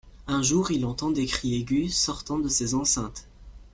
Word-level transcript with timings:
Un 0.25 0.41
jour, 0.41 0.71
il 0.71 0.83
entend 0.83 1.11
des 1.11 1.27
cris 1.27 1.53
aigus 1.53 1.95
sortant 1.95 2.39
de 2.39 2.47
ses 2.49 2.73
enceintes. 2.73 3.27